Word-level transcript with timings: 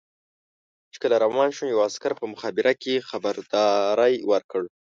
چې 0.93 0.97
کله 1.03 1.15
روان 1.25 1.49
شوم 1.55 1.67
یوه 1.73 1.83
عسکر 1.89 2.11
په 2.19 2.25
مخابره 2.33 2.73
کې 2.81 3.05
خبرداری 3.09 4.13
ورکړ. 4.31 4.63